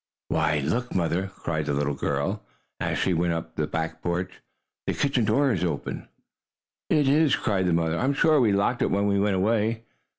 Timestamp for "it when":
8.81-9.05